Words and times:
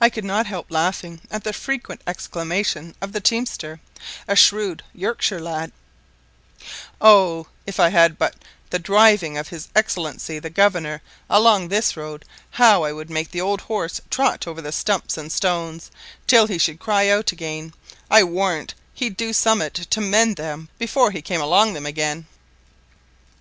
I 0.00 0.10
could 0.10 0.22
not 0.24 0.46
help 0.46 0.70
laughing 0.70 1.22
at 1.28 1.42
the 1.42 1.52
frequent 1.52 2.02
exclamations 2.06 2.94
of 3.00 3.10
the 3.10 3.20
teamster, 3.20 3.80
a 4.28 4.36
shrewd 4.36 4.84
Yorkshire 4.94 5.40
lad, 5.40 5.72
"Oh, 7.00 7.48
if 7.66 7.80
I 7.80 7.88
had 7.88 8.16
but 8.16 8.36
the 8.70 8.78
driving 8.78 9.36
of 9.36 9.48
his 9.48 9.66
excellency 9.74 10.38
the 10.38 10.50
governor 10.50 11.02
along 11.28 11.66
this 11.66 11.96
road, 11.96 12.24
how 12.50 12.84
I 12.84 12.92
would 12.92 13.10
make 13.10 13.32
the 13.32 13.40
old 13.40 13.62
horses 13.62 14.02
trot 14.08 14.46
over 14.46 14.62
the 14.62 14.70
stumps 14.70 15.18
and 15.18 15.32
stones, 15.32 15.90
till 16.28 16.46
he 16.46 16.56
should 16.56 16.78
cry 16.78 17.08
out 17.08 17.32
again; 17.32 17.74
I 18.08 18.22
warrant 18.22 18.74
he'd 18.94 19.16
do 19.16 19.32
summut 19.32 19.74
to 19.74 20.00
mend 20.00 20.36
them 20.36 20.68
before 20.78 21.10
he 21.10 21.22
came 21.22 21.40
along 21.40 21.72
them 21.72 21.86
again." 21.86 22.28